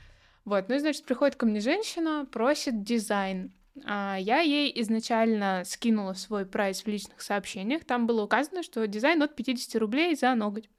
[0.45, 3.53] Вот, ну и, значит, приходит ко мне женщина, просит дизайн.
[3.85, 7.85] А, я ей изначально скинула свой прайс в личных сообщениях.
[7.85, 10.71] Там было указано, что дизайн от 50 рублей за ноготь.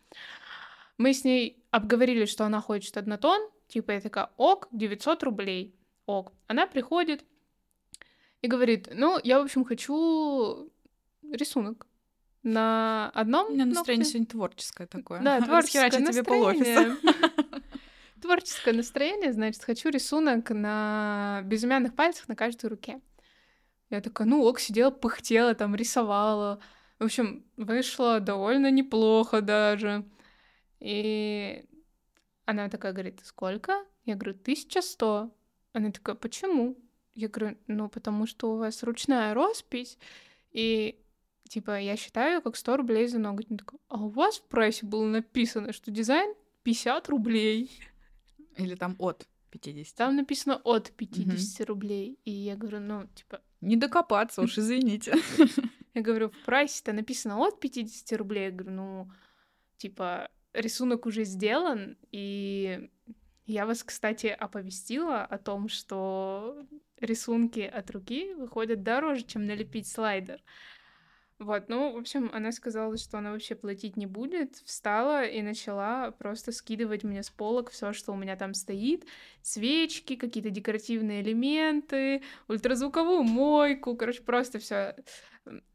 [0.98, 3.48] Мы с ней обговорили, что она хочет однотон.
[3.68, 5.72] Типа я такая, ок, 900 рублей.
[6.06, 6.32] Ок.
[6.48, 7.24] Она приходит
[8.44, 10.70] и говорит, ну, я, в общем, хочу
[11.32, 11.86] рисунок
[12.42, 15.22] на одном У меня настроение сегодня творческое такое.
[15.22, 16.96] Да, творческое тебе настроение.
[18.20, 23.00] Творческое настроение, значит, хочу рисунок на безымянных пальцах на каждой руке.
[23.88, 26.60] Я такая, ну ок, сидела, пыхтела, там рисовала.
[26.98, 30.04] В общем, вышло довольно неплохо даже.
[30.80, 31.64] И
[32.44, 33.86] она такая говорит, сколько?
[34.04, 35.34] Я говорю, 1100.
[35.72, 36.76] Она такая, почему?
[37.14, 39.98] Я говорю, ну, потому что у вас ручная роспись,
[40.52, 40.98] и,
[41.48, 43.46] типа, я считаю, как 100 рублей за ноготь.
[43.48, 47.70] Она такая, а у вас в прайсе было написано, что дизайн 50 рублей.
[48.56, 49.96] Или там от 50.
[49.96, 51.68] Там написано от 50 угу.
[51.68, 52.18] рублей.
[52.24, 53.40] И я говорю, ну, типа...
[53.60, 55.14] Не докопаться уж, извините.
[55.94, 58.46] Я говорю, в прайсе-то написано от 50 рублей.
[58.46, 59.10] Я говорю, ну,
[59.76, 62.90] типа, рисунок уже сделан, и
[63.46, 66.66] я вас, кстати, оповестила о том, что
[67.00, 70.42] рисунки от руки выходят дороже, чем налепить слайдер.
[71.40, 76.12] Вот, ну, в общем, она сказала, что она вообще платить не будет, встала и начала
[76.12, 79.04] просто скидывать мне с полок все, что у меня там стоит,
[79.42, 84.96] свечки, какие-то декоративные элементы, ультразвуковую мойку, короче, просто все.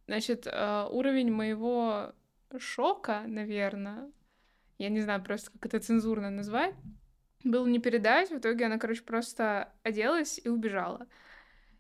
[0.08, 2.14] Значит, э, уровень моего
[2.58, 4.10] шока, наверное,
[4.78, 6.74] я не знаю просто, как это цензурно назвать,
[7.44, 8.32] было не передать.
[8.32, 11.08] В итоге она, короче, просто оделась и убежала.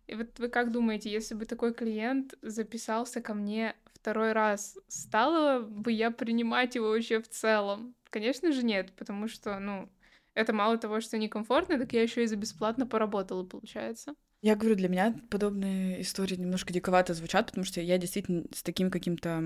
[0.07, 5.59] И вот вы как думаете, если бы такой клиент записался ко мне второй раз, стала
[5.59, 7.95] бы я принимать его вообще в целом?
[8.09, 9.87] Конечно же нет, потому что, ну,
[10.33, 14.15] это мало того, что некомфортно, так я еще и за бесплатно поработала, получается.
[14.41, 18.89] Я говорю, для меня подобные истории немножко диковато звучат, потому что я действительно с таким
[18.89, 19.43] каким-то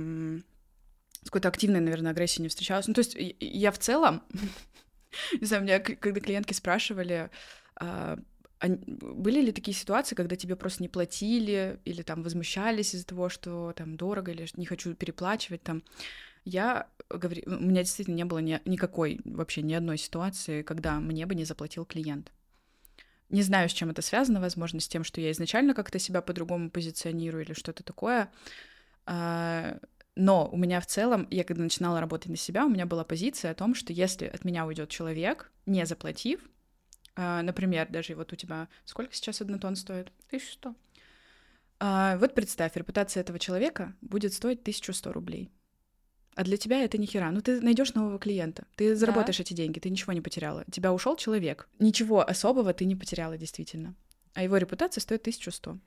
[1.24, 2.88] с какой-то активной, наверное, агрессией не встречалась.
[2.88, 4.24] Ну, то есть я в целом,
[5.40, 7.30] не знаю, меня когда клиентки спрашивали,
[7.76, 8.18] а,
[8.62, 13.74] были ли такие ситуации, когда тебе просто не платили или там возмущались из-за того, что
[13.76, 15.84] там дорого или не хочу переплачивать там?
[16.46, 21.26] Я говорю, у меня действительно не было ни, никакой вообще ни одной ситуации, когда мне
[21.26, 22.32] бы не заплатил клиент.
[23.30, 26.70] Не знаю, с чем это связано, возможно, с тем, что я изначально как-то себя по-другому
[26.70, 28.30] позиционирую или что-то такое.
[29.06, 29.80] А,
[30.16, 33.52] но у меня в целом, я когда начинала работать на себя, у меня была позиция
[33.52, 36.40] о том, что если от меня уйдет человек, не заплатив,
[37.16, 40.12] э, например, даже вот у тебя сколько сейчас однотон стоит?
[40.28, 40.76] 1100.
[41.80, 45.50] Э, вот представь, репутация этого человека будет стоить 1100 рублей.
[46.36, 47.32] А для тебя это ни хера.
[47.32, 49.44] Ну, ты найдешь нового клиента, ты заработаешь да.
[49.44, 50.64] эти деньги, ты ничего не потеряла.
[50.72, 51.70] Тебя ушел человек.
[51.80, 53.96] Ничего особого ты не потеряла, действительно.
[54.34, 55.78] А его репутация стоит 1100.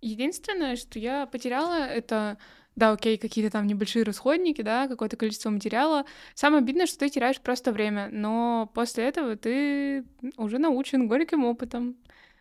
[0.00, 2.38] Единственное, что я потеряла, это
[2.76, 6.04] да, окей, какие-то там небольшие расходники, да, какое-то количество материала.
[6.34, 10.04] Самое обидное, что ты теряешь просто время, но после этого ты
[10.36, 11.96] уже научен горьким опытом,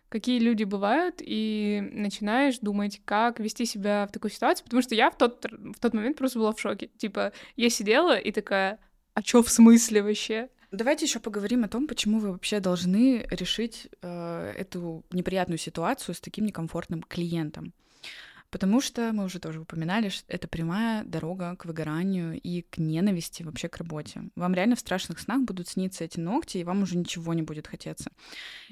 [0.09, 5.09] какие люди бывают, и начинаешь думать, как вести себя в такой ситуации, потому что я
[5.09, 6.91] в тот, в тот момент просто была в шоке.
[6.97, 8.79] Типа, я сидела и такая,
[9.15, 10.49] а чё в смысле вообще?
[10.71, 16.19] Давайте еще поговорим о том, почему вы вообще должны решить э, эту неприятную ситуацию с
[16.19, 17.73] таким некомфортным клиентом.
[18.49, 23.43] Потому что мы уже тоже упоминали, что это прямая дорога к выгоранию и к ненависти
[23.43, 24.23] вообще к работе.
[24.35, 27.67] Вам реально в страшных снах будут сниться эти ногти, и вам уже ничего не будет
[27.67, 28.11] хотеться.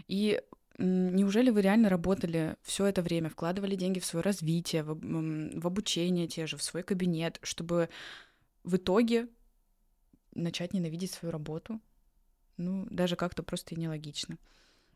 [0.08, 0.42] И
[0.78, 6.28] Неужели вы реально работали все это время, вкладывали деньги в свое развитие, в, в обучение
[6.28, 7.88] те же, в свой кабинет, чтобы
[8.66, 9.30] в итоге
[10.34, 11.80] начать ненавидеть свою работу?
[12.58, 14.38] Ну, даже как-то просто и нелогично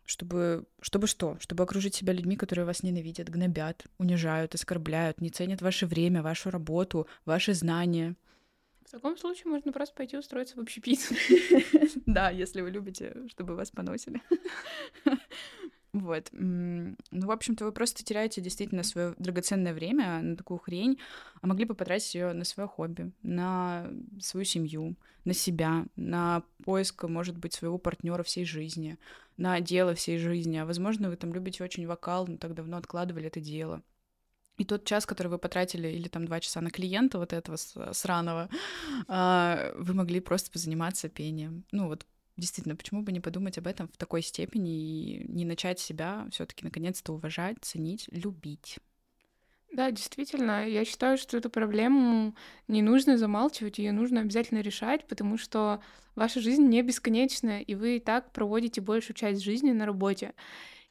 [0.09, 1.37] чтобы, чтобы что?
[1.39, 6.49] Чтобы окружить себя людьми, которые вас ненавидят, гнобят, унижают, оскорбляют, не ценят ваше время, вашу
[6.49, 8.15] работу, ваши знания.
[8.85, 10.99] В таком случае можно просто пойти устроиться в общепит.
[12.07, 14.21] Да, если вы любите, чтобы вас поносили.
[15.91, 16.29] Вот.
[16.31, 20.99] Ну, в общем-то, вы просто теряете действительно свое драгоценное время на такую хрень,
[21.41, 27.03] а могли бы потратить ее на свое хобби, на свою семью, на себя, на поиск,
[27.05, 28.97] может быть, своего партнера всей жизни,
[29.37, 30.57] на дело всей жизни.
[30.57, 33.81] А возможно, вы там любите очень вокал, но так давно откладывали это дело.
[34.57, 38.49] И тот час, который вы потратили, или там два часа на клиента вот этого сраного,
[39.07, 41.63] а, вы могли просто позаниматься пением.
[41.71, 42.05] Ну вот
[42.39, 46.63] действительно, почему бы не подумать об этом в такой степени и не начать себя все-таки
[46.63, 48.79] наконец-то уважать, ценить, любить.
[49.71, 52.35] Да, действительно, я считаю, что эту проблему
[52.67, 55.81] не нужно замалчивать, ее нужно обязательно решать, потому что
[56.15, 60.33] ваша жизнь не бесконечная, и вы и так проводите большую часть жизни на работе.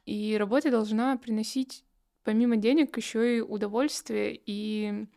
[0.05, 1.83] И работа должна приносить
[2.23, 5.07] помимо денег еще и удовольствие и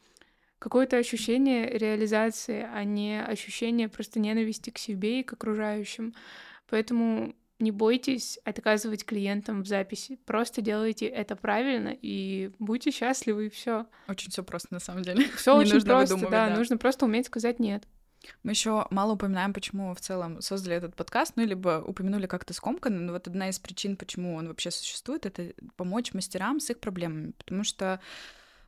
[0.62, 6.14] какое-то ощущение реализации, а не ощущение просто ненависти к себе и к окружающим.
[6.70, 10.20] Поэтому не бойтесь отказывать клиентам в записи.
[10.24, 13.86] Просто делайте это правильно и будьте счастливы, и все.
[14.06, 15.24] Очень все просто на самом деле.
[15.36, 16.56] Все очень просто, да, да.
[16.56, 17.82] Нужно просто уметь сказать нет.
[18.44, 23.00] Мы еще мало упоминаем, почему в целом создали этот подкаст, ну, либо упомянули как-то скомканно,
[23.00, 27.32] но вот одна из причин, почему он вообще существует, это помочь мастерам с их проблемами,
[27.32, 28.00] потому что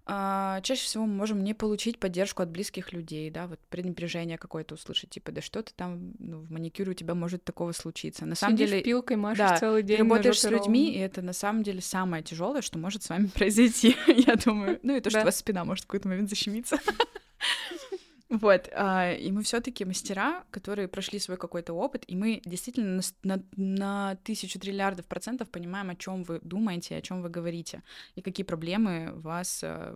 [0.07, 4.75] а, чаще всего мы можем не получить поддержку от близких людей, да, вот пренебрежение какое-то
[4.75, 8.27] услышать, типа, да что ты там, ну, в маникюре у тебя может такого случиться.
[8.27, 8.83] На самом деле...
[8.83, 10.99] пилкой, машешь да, целый день ты работаешь с людьми, ровно.
[10.99, 14.79] и это на самом деле самое тяжелое, что может с вами произойти, я думаю.
[14.83, 16.79] Ну и то, что у вас спина может в какой-то момент защемиться.
[18.31, 23.03] Вот, а, и мы все таки мастера, которые прошли свой какой-то опыт, и мы действительно
[23.23, 27.83] на, на, на тысячу триллиардов процентов понимаем, о чем вы думаете, о чем вы говорите,
[28.15, 29.95] и какие проблемы вас а,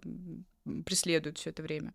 [0.84, 1.94] преследуют все это время.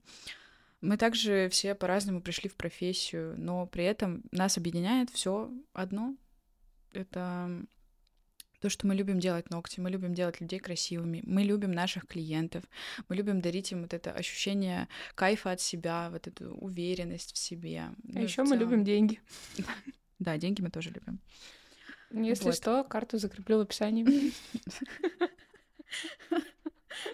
[0.81, 6.15] Мы также все по-разному пришли в профессию, но при этом нас объединяет все одно.
[6.91, 7.49] Это
[8.63, 12.63] то, что мы любим делать ногти, мы любим делать людей красивыми, мы любим наших клиентов,
[13.09, 17.79] мы любим дарить им вот это ощущение кайфа от себя, вот эту уверенность в себе.
[17.79, 19.19] А ну, еще мы любим деньги.
[20.19, 21.19] Да, деньги мы тоже любим.
[22.11, 22.55] Если вот.
[22.55, 24.05] что, карту закреплю в описании.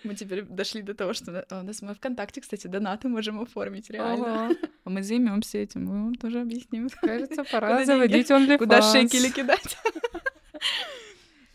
[0.04, 4.52] Мы теперь дошли до того, что у нас мы ВКонтакте, кстати, донаты можем оформить реально.
[4.84, 6.90] А мы займемся этим, мы вам тоже объясним.
[7.02, 8.58] Кажется, пора заводить OnlyFans.
[8.58, 9.78] Куда шекели кидать.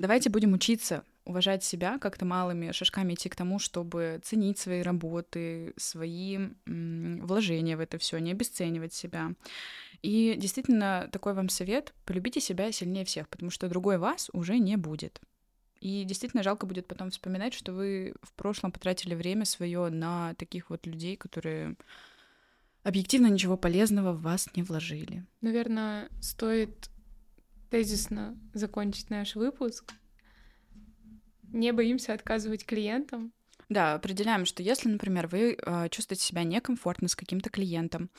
[0.04, 5.72] Давайте будем учиться уважать себя, как-то малыми шажками идти к тому, чтобы ценить свои работы,
[5.78, 9.32] свои вложения в это все, не обесценивать себя.
[10.02, 14.76] И действительно, такой вам совет, полюбите себя сильнее всех, потому что другой вас уже не
[14.76, 15.22] будет.
[15.80, 20.68] И действительно жалко будет потом вспоминать, что вы в прошлом потратили время свое на таких
[20.68, 21.76] вот людей, которые
[22.82, 25.24] объективно ничего полезного в вас не вложили.
[25.40, 26.90] Наверное, стоит
[27.70, 29.92] тезисно закончить наш выпуск.
[31.52, 33.32] Не боимся отказывать клиентам.
[33.68, 38.10] Да, определяем, что если, например, вы э, чувствуете себя некомфортно с каким-то клиентом,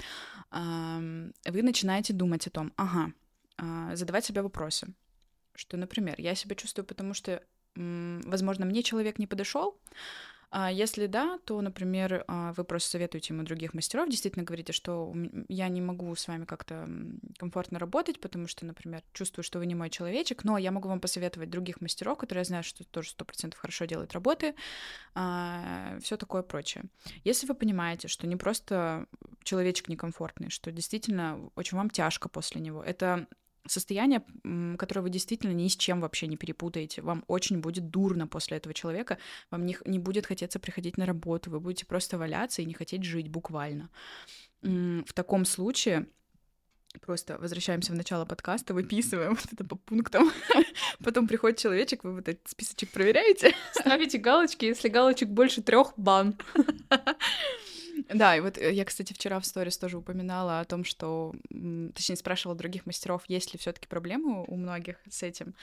[0.51, 3.13] э, вы начинаете думать о том, ага,
[3.57, 4.87] э, задавать себе вопросы,
[5.53, 7.43] что, например, я себя чувствую, потому что,
[7.75, 9.79] возможно, мне человек не подошел,
[10.51, 15.13] а если да, то, например, а, вы просто советуете ему других мастеров, действительно говорите, что
[15.47, 16.87] я не могу с вами как-то
[17.37, 20.99] комфортно работать, потому что, например, чувствую, что вы не мой человечек, но я могу вам
[20.99, 24.55] посоветовать других мастеров, которые я знаю, что тоже сто процентов хорошо делают работы,
[25.13, 26.85] а, все такое прочее.
[27.23, 29.07] Если вы понимаете, что не просто
[29.43, 33.27] человечек некомфортный, что действительно очень вам тяжко после него, это
[33.67, 34.23] состояние,
[34.77, 37.01] которое вы действительно ни с чем вообще не перепутаете.
[37.01, 39.17] Вам очень будет дурно после этого человека,
[39.51, 43.03] вам не, не будет хотеться приходить на работу, вы будете просто валяться и не хотеть
[43.03, 43.89] жить буквально.
[44.61, 46.07] В таком случае
[46.99, 50.31] просто возвращаемся в начало подкаста, выписываем вот это по пунктам.
[51.03, 53.53] Потом приходит человечек, вы вот этот списочек проверяете.
[53.71, 56.35] Ставите галочки, если галочек больше трех бан.
[58.09, 62.15] Да, и вот э, я, кстати, вчера в сторис тоже упоминала о том, что, точнее,
[62.15, 65.53] спрашивала других мастеров, есть ли все-таки проблемы у многих с этим.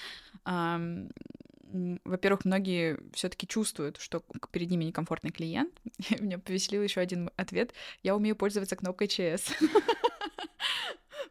[0.44, 5.72] Во-первых, многие все-таки чувствуют, что перед ними некомфортный клиент.
[6.20, 7.72] Меня повеселил еще один ответ.
[8.02, 9.52] Я умею пользоваться кнопкой ЧС.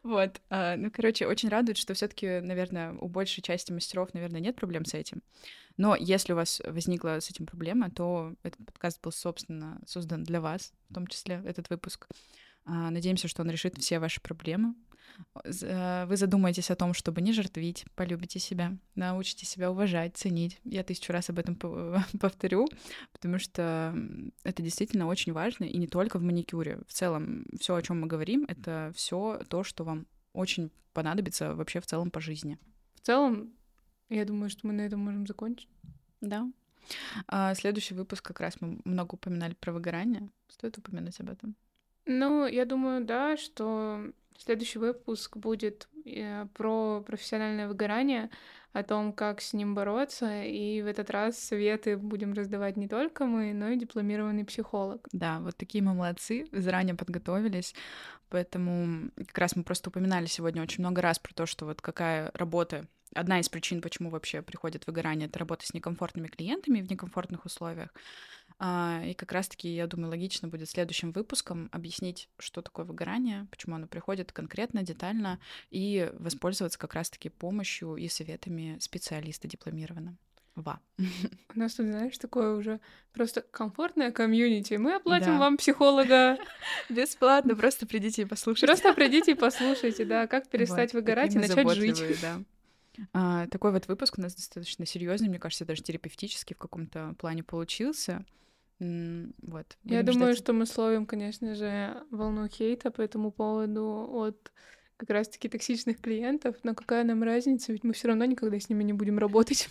[0.02, 0.40] Вот.
[0.50, 4.84] А, ну, короче, очень радует, что все-таки, наверное, у большей части мастеров, наверное, нет проблем
[4.84, 5.22] с этим.
[5.76, 10.40] Но если у вас возникла с этим проблема, то этот подкаст был, собственно, создан для
[10.40, 12.08] вас, в том числе этот выпуск.
[12.64, 14.74] А, надеемся, что он решит все ваши проблемы.
[15.44, 20.60] Э, вы задумаетесь о том, чтобы не жертвить, полюбите себя, научите себя уважать, ценить.
[20.64, 21.56] Я тысячу раз об этом
[22.20, 22.68] повторю,
[23.12, 23.94] потому что
[24.42, 26.80] это действительно очень важно, и не только в маникюре.
[26.86, 31.80] В целом, все, о чем мы говорим, это все то, что вам очень понадобится вообще
[31.80, 32.58] в целом по жизни.
[32.94, 33.52] В целом,
[34.08, 35.68] я думаю, что мы на этом можем закончить.
[36.20, 36.50] Да.
[37.28, 40.28] А следующий выпуск как раз мы много упоминали про выгорание.
[40.48, 41.56] Стоит упомянуть об этом?
[42.06, 44.00] Ну, я думаю, да, что
[44.36, 48.30] следующий выпуск будет э, про профессиональное выгорание,
[48.72, 53.26] о том, как с ним бороться, и в этот раз советы будем раздавать не только
[53.26, 55.06] мы, но и дипломированный психолог.
[55.12, 57.74] Да, вот такие мы молодцы, заранее подготовились,
[58.30, 62.30] поэтому как раз мы просто упоминали сегодня очень много раз про то, что вот какая
[62.34, 67.44] работа одна из причин, почему вообще приходит выгорание, это работа с некомфортными клиентами в некомфортных
[67.44, 67.90] условиях.
[68.58, 73.76] А, и как раз-таки, я думаю, логично будет следующим выпуском объяснить, что такое выгорание, почему
[73.76, 75.38] оно приходит конкретно, детально,
[75.70, 80.16] и воспользоваться как раз-таки помощью и советами специалиста дипломированного.
[80.54, 80.80] Ва.
[80.98, 82.80] У нас тут, знаешь, такое уже
[83.12, 84.74] просто комфортное комьюнити.
[84.74, 85.38] Мы оплатим Да.
[85.38, 86.36] вам психолога.
[86.90, 88.66] Бесплатно, просто придите и послушайте.
[88.66, 92.20] Просто придите и послушайте, да, как перестать Вот, выгорать и начать жить.
[92.20, 92.42] да.
[93.12, 97.42] А, такой вот выпуск у нас достаточно серьезный, мне кажется, даже терапевтический в каком-то плане
[97.42, 98.24] получился.
[98.78, 99.78] Вот.
[99.84, 100.38] Я будем думаю, ждать.
[100.38, 104.52] что мы словим, конечно же, волну хейта по этому поводу от
[104.96, 108.82] как раз-таки токсичных клиентов, но какая нам разница, ведь мы все равно никогда с ними
[108.82, 109.68] не будем работать.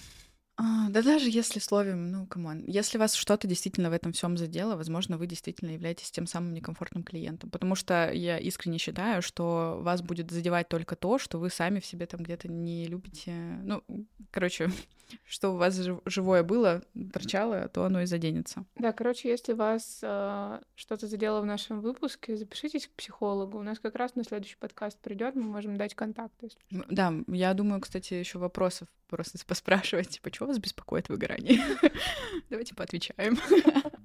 [0.58, 4.38] А, да даже если словим, ну, come on, если вас что-то действительно в этом всем
[4.38, 7.50] задело, возможно, вы действительно являетесь тем самым некомфортным клиентом.
[7.50, 11.86] Потому что я искренне считаю, что вас будет задевать только то, что вы сами в
[11.86, 13.32] себе там где-то не любите.
[13.64, 13.84] Ну,
[14.30, 14.70] короче,
[15.26, 16.84] что у вас жив- живое было,
[17.14, 18.66] торчало, то оно и заденется.
[18.76, 23.60] Да, короче, если вас э, что-то задело в нашем выпуске, запишитесь к психологу.
[23.60, 26.50] У нас как раз на следующий подкаст придет, мы можем дать контакты.
[26.70, 31.62] Да, я думаю, кстати, еще вопросов просто поспрашивать, типа, что вас беспокоит выгорание?
[32.50, 33.38] Давайте поотвечаем.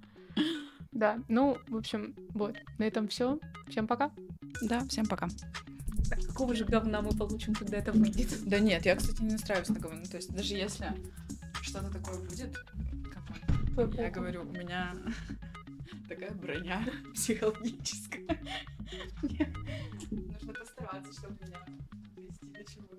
[0.92, 3.38] Да, ну, в общем, вот, на этом все.
[3.68, 4.11] Всем пока.
[4.62, 5.28] Да, всем пока.
[6.09, 8.28] Какого же говна мы получим, когда это выйдет?
[8.46, 10.04] Да нет, я, кстати, не настраиваюсь на говно.
[10.04, 10.92] То есть даже если
[11.62, 12.57] что-то такое будет,
[13.74, 14.94] как я говорю, у меня
[16.09, 18.38] такая броня психологическая.
[20.11, 21.61] Нужно постараться, чтобы меня
[22.14, 22.96] довести до чего-то.